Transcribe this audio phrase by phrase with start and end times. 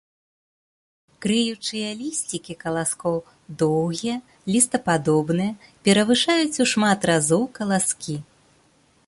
[1.25, 3.15] Крыючыя лісцікі каласкоў
[3.63, 4.15] доўгія,
[4.55, 5.51] лістападобныя,
[5.91, 8.15] перавышаюць у шмат разоў каласкі.